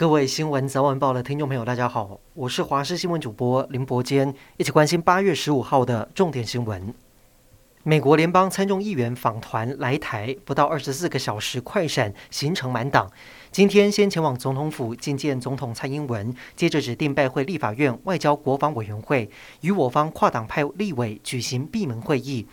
[0.00, 6.94] 各位新闻早晚报的听众朋友，大家好，我是华视新闻主播林伯坚，一起关心八月十五号的重点新闻。
[7.82, 13.10] 美国联邦参众议员访团来台，不到二十四个小时快闪，行程满档。
[13.52, 19.28] 今天先前往总统府觐见总统蔡英文，接着指定拜会立法院外交国防委员会，
[19.60, 22.46] 与我方跨党派立委举行闭门会议。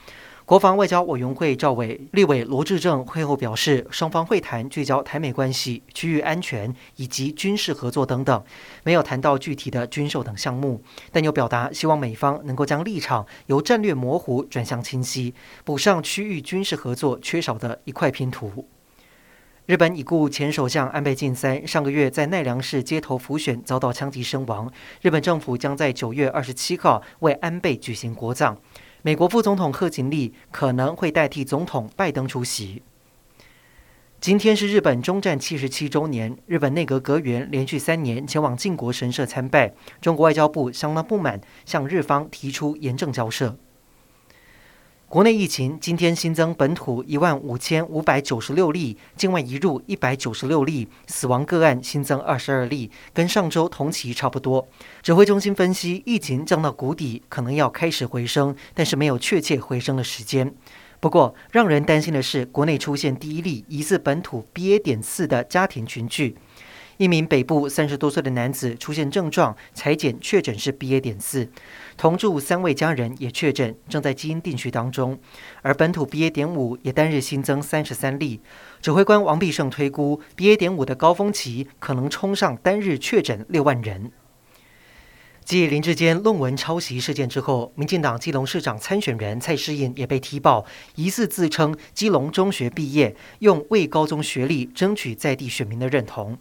[0.48, 8.42] 国防外交委员会赵委立委罗志政会后表示，双方会谈聚焦台美关系、区域安全以及军事合作等等，
[8.86, 18.70] 没有谈到具体的军售等项目，但又表达希望美方能够将立场由战略模糊转向清晰，补上区域军事合作缺少的一块拼图。
[19.66, 24.72] 日本已故前首相安倍晋三上个月在奈良市街头辅选遭到枪击身亡，
[25.02, 28.58] 日本政府将在九月二十七号为安倍举行国葬。
[29.04, 32.82] 美国副总统贺锦丽可能会代替总统拜登出席。
[34.20, 43.56] 今天是日本中战七十七周年，日本内阁阁员连续三年前往靖国神社参拜，中国外交部相当不满，向日方提出严正交涉。
[45.10, 54.68] 国内疫情今天新增本土一万五千五百九十六例，境外移入一百九十六例，死亡个案新增二十二例，跟上周同期差不多。
[55.02, 60.54] 指挥中心分析，疫情降到谷底，可能要开始回升，但是没有确切回升的时间。
[61.00, 64.78] 不过，让人担心的是，国内出现第一例疑似本土 BA.
[64.78, 66.36] 点四的家庭群聚。
[66.98, 71.00] 一名北部三十多岁的男子出现症状，采检确诊是 BA.
[71.00, 71.48] 点四，
[71.96, 75.20] 同住三位家人也确诊，正在基因定序当中。
[75.62, 76.32] 而本土 BA.
[76.32, 78.42] 点五也单日新增三十三例，
[78.82, 80.58] 指挥官王必胜推估 BA.
[80.58, 84.12] 点五的高峰期可能冲上单日确诊六万人。
[85.46, 96.38] 继林志坚论文抄袭事件之后，民进党基隆市长参选人蔡适应也被踢爆，疑似自称基隆中学毕业，用伪高中学历争取在地选民的认同。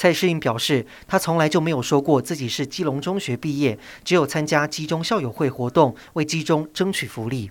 [0.00, 7.50] 蔡适应表示，他从来就没有说过自己是基隆中学毕业，只有参加基中校友会活动，为基中争取福利。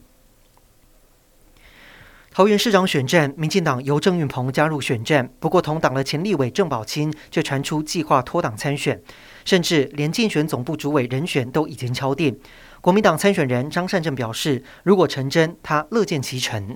[2.32, 9.00] 桃园市长选战，民进党由郑运鹏加入选战，不过同党的前立委郑宝清却传出计划脱党参选，
[9.46, 12.40] 甚至连竞选总部主委人选都已经敲定。
[12.82, 16.76] 国民党参选人张善政表示，如果成真，他乐见其成。